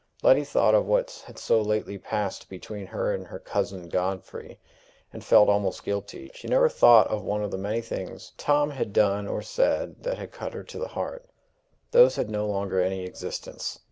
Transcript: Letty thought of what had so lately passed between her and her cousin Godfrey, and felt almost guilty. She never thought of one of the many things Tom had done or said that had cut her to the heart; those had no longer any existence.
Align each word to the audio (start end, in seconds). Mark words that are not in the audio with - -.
Letty 0.23 0.43
thought 0.43 0.73
of 0.73 0.87
what 0.87 1.23
had 1.27 1.37
so 1.37 1.61
lately 1.61 1.99
passed 1.99 2.49
between 2.49 2.87
her 2.87 3.13
and 3.13 3.27
her 3.27 3.37
cousin 3.37 3.87
Godfrey, 3.87 4.57
and 5.13 5.23
felt 5.23 5.47
almost 5.47 5.83
guilty. 5.83 6.31
She 6.33 6.47
never 6.47 6.69
thought 6.69 7.05
of 7.05 7.21
one 7.23 7.43
of 7.43 7.51
the 7.51 7.59
many 7.59 7.81
things 7.81 8.31
Tom 8.35 8.71
had 8.71 8.93
done 8.93 9.27
or 9.27 9.43
said 9.43 10.01
that 10.01 10.17
had 10.17 10.31
cut 10.31 10.55
her 10.55 10.63
to 10.63 10.79
the 10.79 10.87
heart; 10.87 11.25
those 11.91 12.15
had 12.15 12.31
no 12.31 12.47
longer 12.47 12.81
any 12.81 13.03
existence. 13.03 13.79